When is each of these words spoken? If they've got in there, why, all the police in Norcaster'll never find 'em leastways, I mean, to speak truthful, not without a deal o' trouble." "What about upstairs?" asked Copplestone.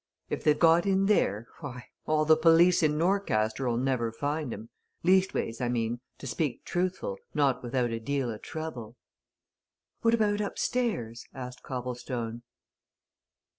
If 0.31 0.43
they've 0.43 0.57
got 0.57 0.87
in 0.87 1.05
there, 1.05 1.47
why, 1.59 1.89
all 2.07 2.25
the 2.25 2.35
police 2.35 2.81
in 2.81 2.97
Norcaster'll 2.97 3.77
never 3.77 4.11
find 4.11 4.51
'em 4.51 4.69
leastways, 5.03 5.61
I 5.61 5.69
mean, 5.69 5.99
to 6.17 6.25
speak 6.25 6.65
truthful, 6.65 7.19
not 7.35 7.61
without 7.61 7.91
a 7.91 7.99
deal 7.99 8.31
o' 8.31 8.39
trouble." 8.39 8.97
"What 10.01 10.15
about 10.15 10.41
upstairs?" 10.41 11.27
asked 11.35 11.61
Copplestone. 11.61 12.41